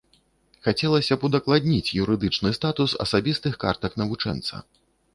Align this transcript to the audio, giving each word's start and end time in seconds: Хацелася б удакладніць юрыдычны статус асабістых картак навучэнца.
Хацелася 0.67 1.17
б 1.17 1.21
удакладніць 1.29 1.93
юрыдычны 2.05 2.49
статус 2.59 2.99
асабістых 3.09 3.63
картак 3.69 3.91
навучэнца. 4.05 4.55